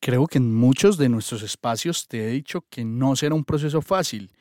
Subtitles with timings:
[0.00, 3.82] Creo que en muchos de nuestros espacios te he dicho que no será un proceso
[3.82, 4.32] fácil.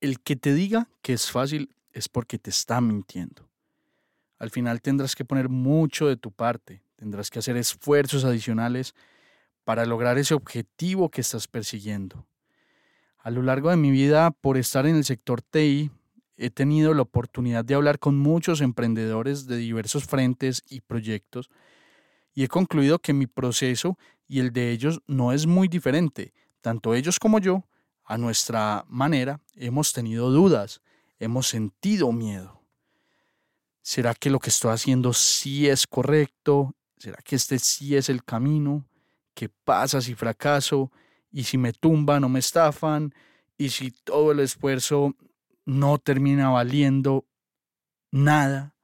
[0.00, 3.46] El que te diga que es fácil es porque te está mintiendo.
[4.38, 8.94] Al final tendrás que poner mucho de tu parte, tendrás que hacer esfuerzos adicionales
[9.64, 12.26] para lograr ese objetivo que estás persiguiendo.
[13.18, 15.90] A lo largo de mi vida, por estar en el sector TI,
[16.38, 21.50] he tenido la oportunidad de hablar con muchos emprendedores de diversos frentes y proyectos
[22.32, 23.98] y he concluido que mi proceso
[24.28, 26.34] y el de ellos no es muy diferente.
[26.60, 27.64] Tanto ellos como yo,
[28.04, 30.80] a nuestra manera, hemos tenido dudas,
[31.18, 32.62] hemos sentido miedo.
[33.82, 36.74] ¿Será que lo que estoy haciendo sí es correcto?
[36.98, 38.86] ¿Será que este sí es el camino?
[39.34, 40.92] ¿Qué pasa si fracaso?
[41.30, 43.14] ¿Y si me tumban o me estafan?
[43.56, 45.14] ¿Y si todo el esfuerzo
[45.64, 47.26] no termina valiendo
[48.10, 48.74] nada?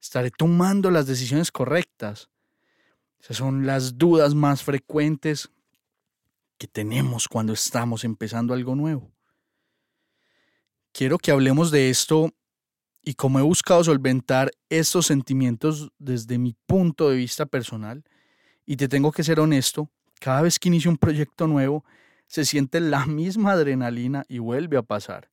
[0.00, 2.28] ¿Estaré tomando las decisiones correctas?
[3.24, 5.50] Esas son las dudas más frecuentes
[6.58, 9.10] que tenemos cuando estamos empezando algo nuevo.
[10.92, 12.34] Quiero que hablemos de esto
[13.02, 18.04] y cómo he buscado solventar estos sentimientos desde mi punto de vista personal.
[18.66, 19.88] Y te tengo que ser honesto,
[20.20, 21.82] cada vez que inicio un proyecto nuevo,
[22.26, 25.30] se siente la misma adrenalina y vuelve a pasar.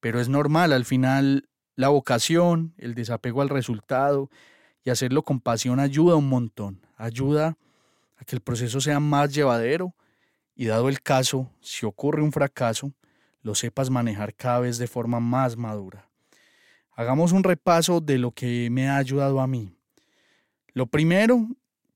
[0.00, 4.30] Pero es normal, al final la vocación, el desapego al resultado
[4.84, 7.56] y hacerlo con pasión ayuda un montón ayuda
[8.16, 9.94] a que el proceso sea más llevadero
[10.54, 12.92] y dado el caso, si ocurre un fracaso,
[13.42, 16.08] lo sepas manejar cada vez de forma más madura.
[16.92, 19.72] Hagamos un repaso de lo que me ha ayudado a mí.
[20.74, 21.48] Lo primero,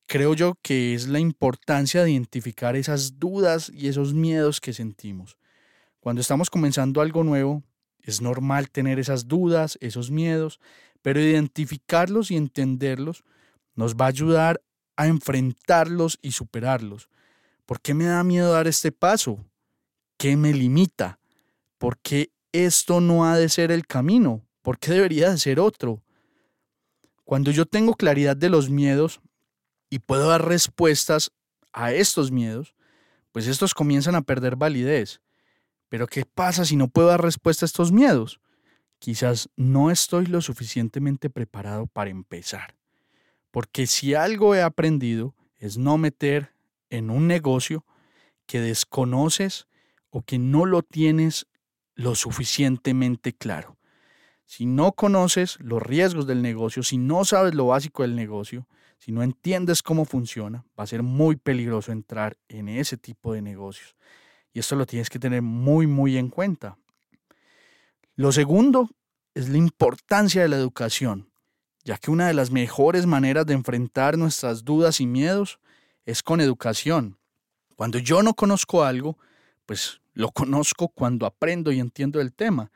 [0.07, 5.37] creo yo que es la importancia de identificar esas dudas y esos miedos que sentimos.
[6.01, 7.63] Cuando estamos comenzando algo nuevo,
[8.05, 10.61] es normal tener esas dudas, esos miedos,
[11.03, 13.25] pero identificarlos y entenderlos
[13.75, 14.63] nos va a ayudar
[14.97, 17.09] a enfrentarlos y superarlos.
[17.67, 19.45] ¿Por qué me da miedo dar este paso?
[20.19, 21.19] ¿Qué me limita?
[21.79, 24.47] ¿Por qué esto no ha de ser el camino?
[24.63, 26.03] ¿Por qué debería de ser otro?
[27.25, 29.21] Cuando yo tengo claridad de los miedos
[29.91, 31.33] y puedo dar respuestas
[31.73, 32.75] a estos miedos,
[33.33, 35.21] pues estos comienzan a perder validez.
[35.95, 38.41] Pero ¿qué pasa si no puedo dar respuesta a estos miedos?
[38.99, 42.75] Quizás no estoy lo suficientemente preparado para empezar.
[43.53, 46.53] Porque si algo he aprendido es no meter
[46.91, 47.87] en un negocio
[48.45, 49.69] que desconoces
[50.11, 51.47] o que no lo tienes
[51.95, 53.79] lo suficientemente claro.
[54.47, 58.67] Si no conoces los riesgos del negocio, si no sabes lo básico del negocio,
[58.99, 63.43] si no entiendes cómo funciona, va a ser muy peligroso entrar en ese tipo de
[63.43, 63.95] negocios.
[64.55, 66.79] Y esto lo tienes que tener muy, muy en cuenta.
[68.17, 68.89] Lo segundo
[69.35, 71.29] es la importancia de la educación
[71.85, 75.61] ya que una de las mejores maneras de enfrentar nuestras dudas y miedos
[76.07, 77.19] es con educación.
[77.77, 79.19] Cuando yo no conozco algo,
[79.67, 82.71] pues lo conozco cuando aprendo y entiendo el tema.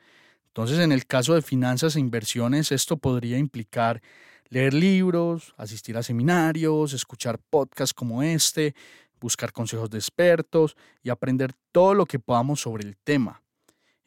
[0.47, 4.01] Entonces, en el caso de finanzas e inversiones, esto podría implicar
[4.49, 8.75] leer libros, asistir a seminarios, escuchar podcasts como este,
[9.19, 13.41] buscar consejos de expertos y aprender todo lo que podamos sobre el tema.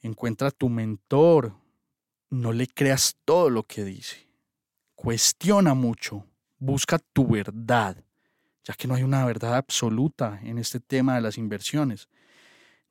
[0.00, 1.55] Encuentra tu mentor,
[2.31, 4.32] no le creas todo lo que dice
[5.03, 6.25] cuestiona mucho,
[6.61, 7.97] busca tu verdad,
[8.62, 12.09] ya que no hay una verdad absoluta en este tema de las inversiones.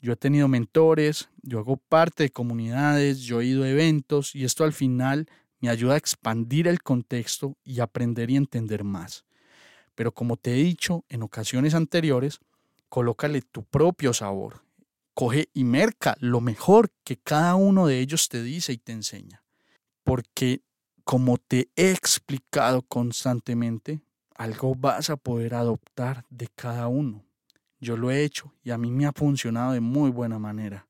[0.02, 4.44] Yo he tenido mentores, yo hago parte de comunidades, yo he ido a eventos y
[4.44, 5.26] esto al final
[5.62, 9.24] me ayuda a expandir el contexto y aprender y entender más.
[9.96, 12.40] Pero como te he dicho en ocasiones anteriores,
[12.90, 14.64] colócale tu propio sabor.
[15.14, 19.44] Coge y merca lo mejor que cada uno de ellos te dice y te enseña.
[20.04, 20.62] Porque
[21.04, 24.02] como te he explicado constantemente,
[24.36, 27.24] algo vas a poder adoptar de cada uno.
[27.80, 30.88] Yo lo he hecho y a mí me ha funcionado de muy buena manera.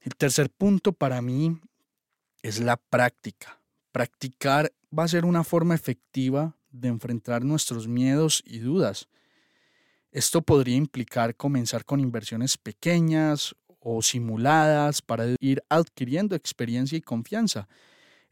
[0.00, 1.60] El tercer punto para mí
[2.42, 3.60] es la práctica.
[3.92, 9.08] Practicar va a ser una forma efectiva de enfrentar nuestros miedos y dudas.
[10.12, 17.68] Esto podría implicar comenzar con inversiones pequeñas o simuladas para ir adquiriendo experiencia y confianza.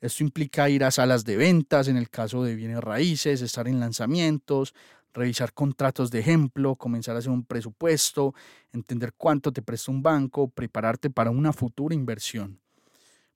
[0.01, 3.81] Esto implica ir a salas de ventas en el caso de bienes raíces, estar en
[3.81, 4.75] lanzamientos,
[5.13, 8.35] revisar contratos de ejemplo, comenzar a hacer un presupuesto,
[8.73, 12.61] entender cuánto te presta un banco, prepararte para una futura inversión.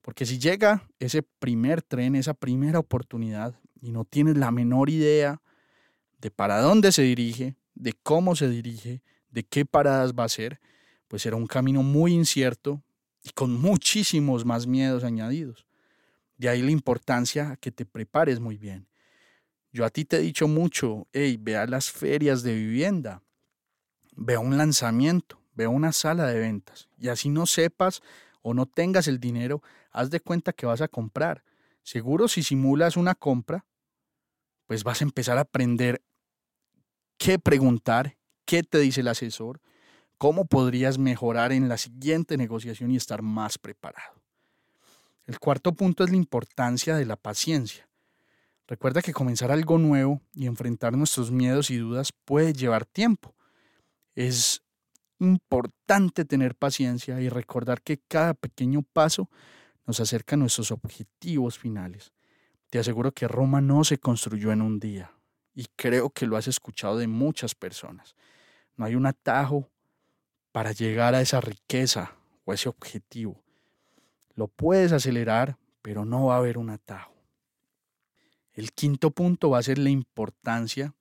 [0.01, 5.41] Porque si llega ese primer tren, esa primera oportunidad, y no tienes la menor idea
[6.21, 10.61] de para dónde se dirige, de cómo se dirige, de qué paradas va a ser,
[11.09, 12.81] pues será un camino muy incierto
[13.23, 15.67] y con muchísimos más miedos añadidos.
[16.37, 18.87] De ahí la importancia que te prepares muy bien.
[19.73, 23.21] Yo a ti te he dicho mucho, hey, ve a las ferias de vivienda,
[24.15, 28.01] ve a un lanzamiento, ve a una sala de ventas y así no sepas
[28.41, 31.43] o no tengas el dinero, haz de cuenta que vas a comprar.
[31.81, 33.65] Seguro si simulas una compra,
[34.67, 36.01] pues vas a empezar a aprender
[37.17, 39.61] qué preguntar, qué te dice el asesor,
[40.17, 44.21] cómo podrías mejorar en la siguiente negociación y estar más preparado.
[45.25, 47.87] El cuarto punto es la importancia de la paciencia.
[48.67, 53.35] Recuerda que comenzar algo nuevo y enfrentar nuestros miedos y dudas puede llevar tiempo.
[54.15, 54.63] Es
[55.19, 59.29] importante tener paciencia y recordar que cada pequeño paso
[59.85, 62.13] nos acerca a nuestros objetivos finales.
[62.73, 65.11] Te aseguro que Roma no se construyó en un día
[65.53, 68.15] y creo que lo has escuchado de muchas personas.
[68.77, 69.69] No hay un atajo
[70.51, 72.15] para llegar a esa riqueza
[72.45, 73.39] o ese objetivo.
[74.33, 77.13] Lo puedes acelerar, pero no va a haber un atajo.
[78.53, 80.95] El quinto punto va a ser la importancia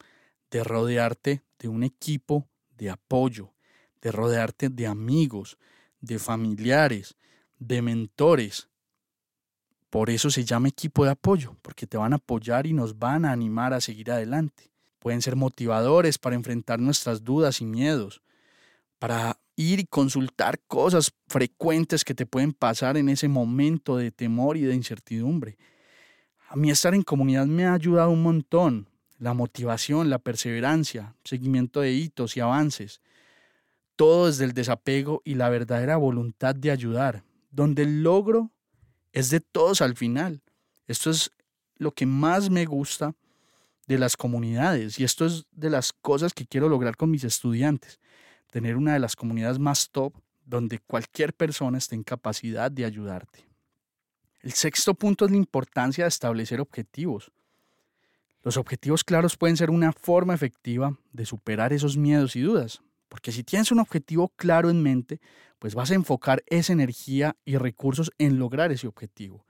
[0.51, 2.47] de rodearte de un equipo
[2.77, 3.55] de apoyo,
[4.03, 5.57] de rodearte de amigos,
[6.03, 7.17] de familiares,
[7.59, 8.69] de mentores.
[9.93, 13.27] Por eso se llama equipo de apoyo, porque te van a apoyar y nos van
[13.27, 14.73] a animar a seguir adelante.
[14.99, 18.23] Pueden ser motivadores para enfrentar nuestras dudas y miedos,
[18.99, 24.57] para ir y consultar cosas frecuentes que te pueden pasar en ese momento de temor
[24.57, 25.59] y de incertidumbre.
[26.49, 28.89] A mí estar en comunidad me ha ayudado un montón.
[29.19, 33.03] La motivación, la perseverancia, seguimiento de hitos y avances.
[33.97, 38.53] Todo desde el desapego y la verdadera voluntad de ayudar, donde el logro
[39.13, 40.43] es de todos al final.
[40.87, 41.31] Esto es
[41.77, 43.15] lo que más me gusta
[43.87, 47.99] de las comunidades y esto es de las cosas que quiero lograr con mis estudiantes
[48.53, 50.15] tener una de las comunidades más top
[50.45, 53.47] donde cualquier persona esté en capacidad de ayudarte.
[54.41, 57.33] El sexto punto es la importancia de establecer objetivos.
[58.43, 62.83] Los objetivos claros pueden ser una forma efectiva de superar esos miedos y dudas,
[63.13, 65.21] porque si tienes un objetivo claro en mente,
[65.59, 69.45] pues vas a enfocar esa energía y recursos en lograr ese objetivo.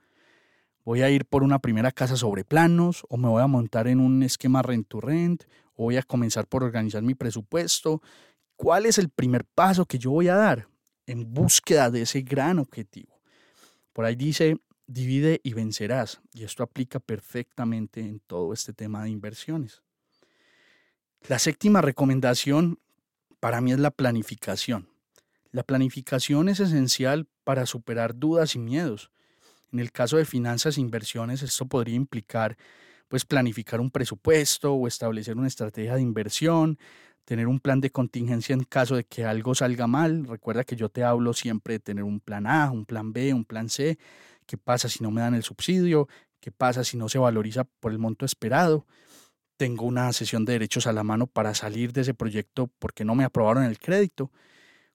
[0.83, 4.01] Voy a ir por una primera casa sobre planos, o me voy a montar en
[4.01, 5.45] un esquema rent to rent,
[5.75, 8.01] o voy a comenzar por organizar mi presupuesto
[8.57, 10.67] ¿Cuál es el primer paso que yo voy a dar
[11.05, 13.21] en búsqueda de ese gran objetivo?
[13.93, 16.19] Por ahí dice, divide y vencerás.
[16.33, 19.81] Y esto aplica perfectamente en todo este tema de inversiones.
[21.29, 22.79] La séptima recomendación
[23.43, 24.87] para mí es la planificación.
[25.51, 29.11] La planificación es esencial para superar dudas y miedos.
[29.73, 32.55] En el caso de finanzas e inversiones, esto podría implicar
[33.09, 36.79] pues planificar un presupuesto o establecer una estrategia de inversión,
[37.25, 40.23] tener un plan de contingencia en caso de que algo salga mal.
[40.25, 43.43] Recuerda que yo te hablo siempre de tener un plan A, un plan B, un
[43.43, 43.99] plan C.
[44.45, 46.07] ¿Qué pasa si no me dan el subsidio?
[46.39, 48.85] ¿Qué pasa si no se valoriza por el monto esperado?
[49.57, 53.15] Tengo una sesión de derechos a la mano para salir de ese proyecto porque no
[53.15, 54.31] me aprobaron el crédito.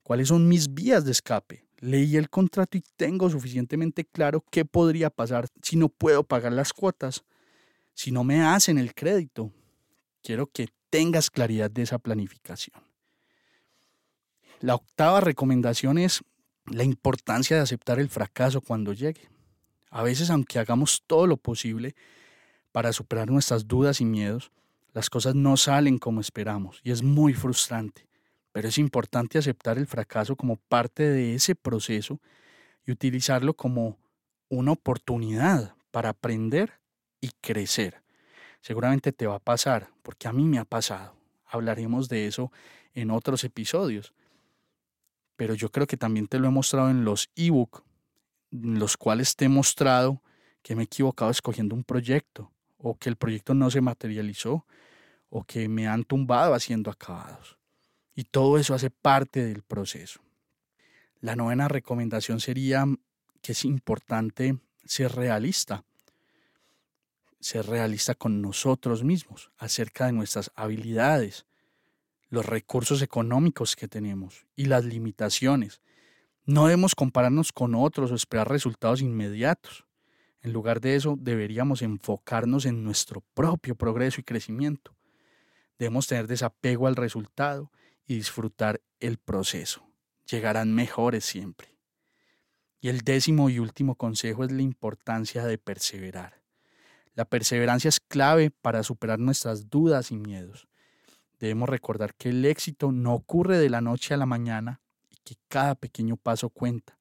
[0.03, 1.67] ¿Cuáles son mis vías de escape?
[1.81, 6.73] Leí el contrato y tengo suficientemente claro qué podría pasar si no puedo pagar las
[6.73, 7.25] cuotas,
[7.95, 9.53] si no me hacen el crédito.
[10.23, 12.83] Quiero que tengas claridad de esa planificación.
[14.61, 16.23] La octava recomendación es
[16.67, 19.29] la importancia de aceptar el fracaso cuando llegue.
[19.91, 21.95] A veces, aunque hagamos todo lo posible
[22.73, 24.51] para superar nuestras dudas y miedos,
[24.93, 28.07] las cosas no salen como esperamos y es muy frustrante.
[28.53, 32.21] Pero es importante aceptar el fracaso como parte de ese proceso
[32.87, 33.99] y utilizarlo como
[34.49, 36.81] una oportunidad para aprender
[37.21, 38.03] y crecer
[38.61, 41.15] seguramente te va a pasar, porque a mí me ha pasado.
[41.47, 42.53] Hablaremos de eso
[42.95, 44.13] en otros episodios.
[45.37, 47.85] Pero yo creo que también te lo he mostrado en los ebook,
[48.51, 50.23] en los cuales te he mostrado
[50.63, 54.65] que me he equivocado escogiendo un proyecto, o que el proyecto no se materializó,
[55.31, 57.59] o que me han tumbado haciendo acabados.
[58.15, 60.21] Y todo eso hace parte del proceso.
[61.21, 62.87] La novena recomendación sería
[63.43, 65.85] que es importante ser realista.
[67.41, 71.47] Ser realista con nosotros mismos acerca de nuestras habilidades,
[72.31, 75.81] los recursos económicos que tenemos y las limitaciones.
[76.45, 79.85] No debemos compararnos con otros o esperar resultados inmediatos.
[80.43, 84.97] En lugar de eso, deberíamos enfocarnos en nuestro propio progreso y crecimiento.
[85.79, 87.71] Debemos tener desapego al resultado
[88.07, 89.87] y disfrutar el proceso.
[90.31, 91.77] Llegarán mejores siempre.
[92.81, 96.41] Y el décimo y último consejo es la importancia de perseverar.
[97.15, 100.69] La perseverancia es clave para superar nuestras dudas y miedos.
[101.41, 104.81] Debemos recordar que el éxito no ocurre de la noche a la mañana
[105.11, 106.99] y que cada pequeño paso cuenta.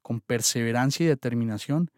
[0.00, 1.90] Con perseverancia y determinación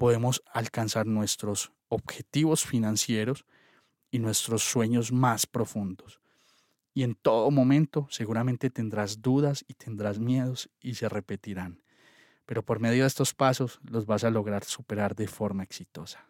[0.00, 3.44] podemos alcanzar nuestros objetivos financieros
[4.10, 6.22] y nuestros sueños más profundos.
[6.94, 11.82] Y en todo momento seguramente tendrás dudas y tendrás miedos y se repetirán.
[12.46, 16.29] Pero por medio de estos pasos los vas a lograr superar de forma exitosa.